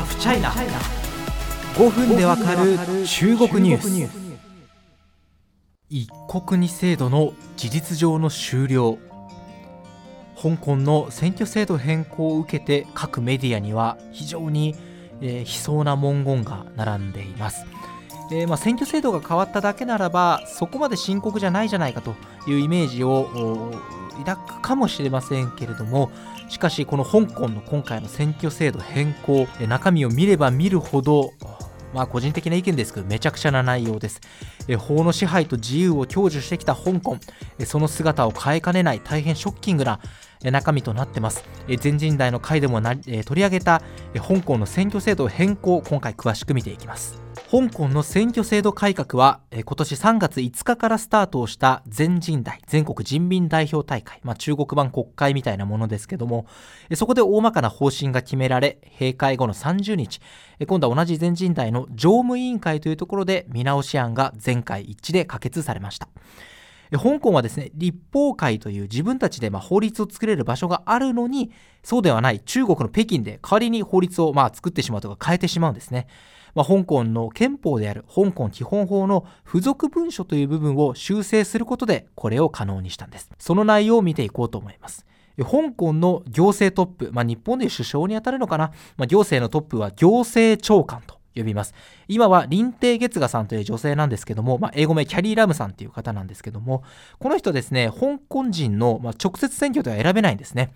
[0.00, 0.50] ハフチャイナ
[1.74, 4.40] 5分でわかる中国ニュース。
[5.90, 8.96] 一国二制度の事実上の終了。
[10.40, 14.74] 香港の選挙制度変更を受けて各メディアには非常に、
[15.20, 17.66] えー、悲壮な文言が並んでいます、
[18.32, 22.14] えー、まあ、選挙制度が変わっただけならばそこまで深刻じゃないじゃないかと
[22.46, 23.72] いうイメージを
[24.24, 26.10] 抱くかもしれませんけれども
[26.48, 31.32] しかしこの香港の今回の選挙制度変更中身を見れば見るほど
[31.94, 34.20] まあ個人的な意見ですけどめちゃくちゃな内容です。
[34.78, 37.16] 法の支配と自由を享受してきた香港
[37.66, 39.98] その姿を変えかねない大変ショッキングな
[40.44, 41.44] 中身となってます。
[41.80, 43.82] 全人代の会でも取り上げた
[44.14, 47.29] 香港の選挙制度変更今回詳しく見ていきます。
[47.48, 56.46] 香港の選挙制度改革は今年3月5日からスタートをした全人代全国人民代表大会、まあ、中国版国会みたいなものですけども
[56.94, 60.20] そこで大まかな方針が決められ閉会後の30日
[60.66, 66.08] 今度は同じ全人代の常務委員会というところで見直し案が全会一致で可決されました。
[66.98, 71.52] 香港はですね立法会という自分たちでま法律を作れる場所があるのに
[71.84, 76.08] そうではない中国の北京で代わりに法律をまあ作ってしまうとか変えてしまうんですね。
[76.54, 83.30] まあ、香港の憲法である香港基本法の付属文書という部分を修正することでこれを可能にしたんです。
[83.38, 85.06] その内容を見ていこうと思います。
[85.38, 91.74] 香港の行政トップ、まあ、日本で首相にあたるのかな、まあ、行政のトップは行政長官と呼びます。
[92.08, 96.82] 今は林鄭月娥さんという女性なんですけども、まあ、英語名キャリー・ラムさんという方なんですけども、
[97.18, 100.72] この人ですね、香港人の、ま直接選挙では選べないんですね。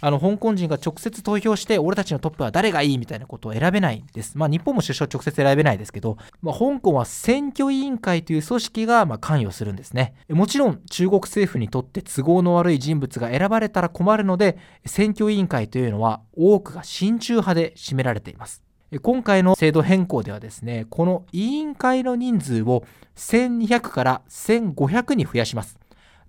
[0.00, 4.36] あの香港人が直接投票して俺たちのトップは誰がいいみたいなことを選べないんです。
[4.38, 10.14] まあ日本も首相直接選べないですけど、まあ、香港は選挙委員会という組織がま関与するんですね。
[10.28, 18.62] もちろん中国政府にとって都合の悪い人物が選ばれたら困るので選挙委員会というのは多くが親中派で占められています。
[18.98, 22.82] 今回の制度変更ではですね、この委員会の人数を
[23.14, 25.78] 1200から1500に増やします。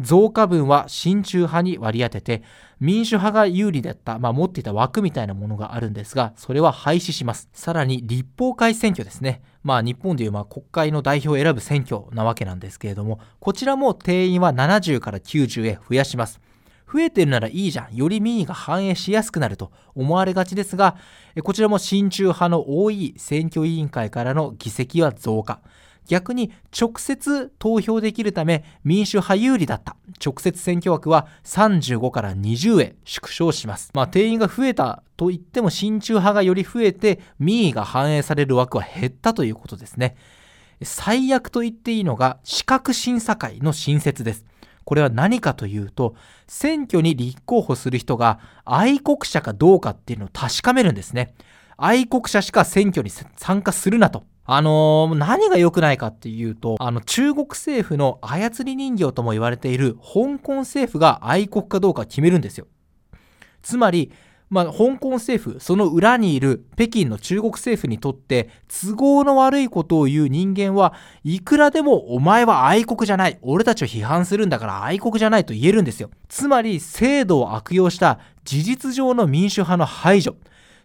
[0.00, 2.42] 増加分は親中派に割り当てて、
[2.80, 7.50] 民主派が有利だった、まあ、持っていた枠みたいなものがあるんですが、それは廃止します。
[7.52, 9.42] さらに立法会選挙ですね。
[9.62, 16.40] まあ日本でいうまあ国会の代表を選ぶ選挙なわけなんですけれども、こちらも定員は70から90へ増やします。
[16.92, 17.94] 増えてるならいいじゃん。
[17.94, 20.96] より民意が反映しやすくなると思われがちですが、
[21.44, 25.60] こちらも親中派の多い選挙委員会からの議席は増加。
[26.10, 33.92] 逆に直接投票できるため民主派有利だった直接選挙枠は35から20へ縮小します。
[33.94, 40.16] まあ定員が増えたと言っても親中派がより増えて民意が反映される枠は減ったということですね。
[40.82, 44.44] 最悪と言っていいのが資格審査会の新設です。
[44.84, 46.16] これは何かというと
[46.48, 51.34] 選挙に立候補する人が愛国者かどうかっていうのを確かめるんですね。
[51.76, 54.24] 愛国者しか選挙に参加するなと。
[54.44, 62.66] あのー、何が良くないかっていうと、あの、中国政府の操り人形とも言われている香港政府が愛国かどうか決めるんですよ。
[63.62, 64.10] つまり、
[64.50, 76.10] まあ、香港政府、その裏にいる北京の中国政府にとって都合の悪いことを言う人間はいくらでもお前は愛国じゃない、俺たちを批判するんだから愛国じゃないと言えるんですよ。
[76.28, 80.34] つまり制度を悪用した事実上の民主派の排除。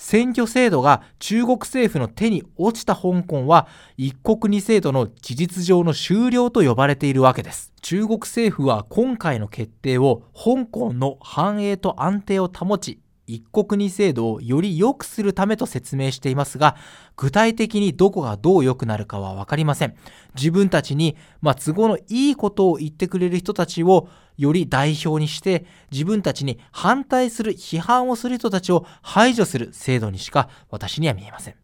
[0.00, 3.68] 選挙制度が中国政府の手に落ちた香港は
[3.98, 7.70] 一国二制度の事実上の終了と呼ばれているわけです。
[7.82, 16.76] 中国政府は今回の決定を香港の繁栄と安定を保ち一国二制度をより良くするためと説明していますが、
[17.16, 19.94] 具体的にどこがどう良くなるかは分かりません。
[20.34, 24.08] 自分たちに、まあ、都合のいいことを言ってくれる人たちを
[24.40, 31.54] より代表にして、自分たちに反対する、批判をする人たちを排除する制度にしか私には見えません。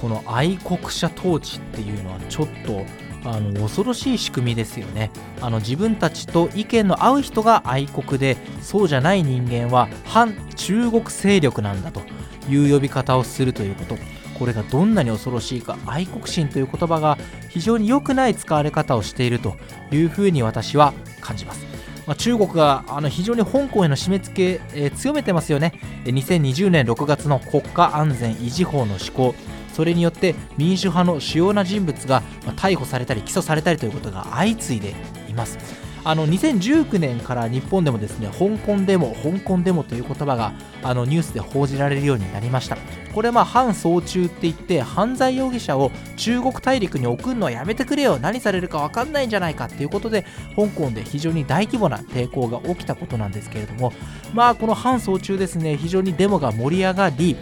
[0.00, 2.84] この愛国者統治っていうのはちょっと
[3.24, 5.10] あの恐ろしい仕組みですよね
[5.42, 12.00] あの自分たちと意見の合う人が愛国でそうじゃない人間は反中国勢力なんだと
[12.48, 13.96] いう呼び方をするということ
[14.40, 17.18] これがどんなに恐ろしいか愛国心という言葉が
[17.50, 19.54] 非常に良くない使われ方をしていると
[19.92, 21.66] いうふうに私は感じます。
[22.06, 25.74] まあ、中国があの非常に香港への締め付け、えー、強めてますよね。
[26.06, 29.34] 2020年6月の国家安全維持法の施行
[29.74, 32.22] それによって民主派の主要な人物が
[32.56, 34.94] 逮捕されたり起訴されたりということが相次いで
[35.28, 35.58] います
[36.04, 40.52] あの2019年から日本でもですね香港デモ香港デモという言葉が
[40.82, 42.78] あのニュースで報じられるようになりました。
[43.14, 48.18] これはまあ反送中って言って犯罪容疑者を中国大陸に送るのはやめてくれよ。
[48.18, 50.24] 何されるか分かんないんじゃないかっていうことで
[50.56, 53.92] 香港で非常に大規模な抵抗が起きたことなんですけれども。
[54.32, 57.36] まあこの反送中ですね非常にデモが盛り上がり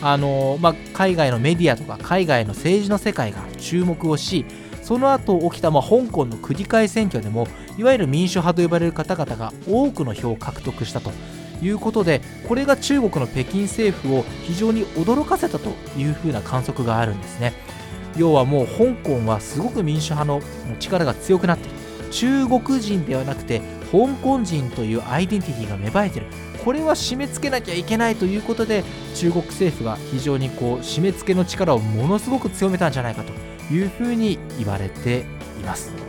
[0.00, 4.44] あのまあ、海外のメディアとか海外の政治の世界が注目をし
[4.88, 7.46] その後起きたま香港の区議会選挙でも
[7.76, 11.12] いわゆる民主派と呼ばれる方々が多くの票を獲得したと
[11.60, 17.52] いうことでこれが中国の北京政府を非常に驚かせたというふうな観測があるんですね。
[18.16, 20.40] 要はもう香港はすごく民主派の
[20.80, 21.76] 力が強くなっている
[22.10, 23.60] 中国人ではなくて
[23.92, 26.28] 香港人というアイデンティティが芽生えている。
[26.64, 33.57] これは締め付けなきゃいけないということで中国政府が非常にこう締め付けの力をものすごく強めたんじゃないかと。
[33.70, 35.24] いうふうに言われて
[35.60, 36.07] います。